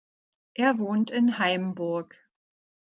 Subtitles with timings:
[0.55, 2.27] Er wohnt in Haimburg.